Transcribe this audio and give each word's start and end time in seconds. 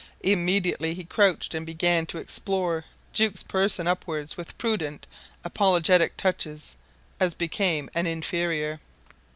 Immediately 0.23 0.95
he 0.95 1.03
crouched 1.03 1.53
and 1.53 1.63
began 1.63 2.07
to 2.07 2.17
explore 2.17 2.85
Jukes' 3.13 3.43
person 3.43 3.85
upwards 3.87 4.35
with 4.35 4.57
prudent, 4.57 5.05
apologetic 5.43 6.17
touches, 6.17 6.75
as 7.19 7.35
became 7.35 7.87
an 7.93 8.07
inferior. 8.07 8.79